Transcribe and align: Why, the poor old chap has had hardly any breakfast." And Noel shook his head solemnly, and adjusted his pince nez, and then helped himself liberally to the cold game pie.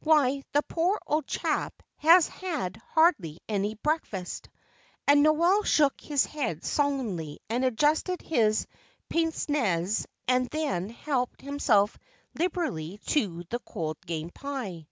Why, 0.00 0.42
the 0.52 0.60
poor 0.64 1.00
old 1.06 1.26
chap 1.26 1.82
has 1.96 2.28
had 2.28 2.76
hardly 2.92 3.40
any 3.48 3.74
breakfast." 3.76 4.50
And 5.06 5.22
Noel 5.22 5.62
shook 5.62 5.98
his 5.98 6.26
head 6.26 6.62
solemnly, 6.62 7.40
and 7.48 7.64
adjusted 7.64 8.20
his 8.20 8.66
pince 9.08 9.48
nez, 9.48 10.06
and 10.26 10.46
then 10.50 10.90
helped 10.90 11.40
himself 11.40 11.98
liberally 12.38 13.00
to 13.06 13.44
the 13.48 13.60
cold 13.60 13.96
game 14.04 14.28
pie. 14.28 14.86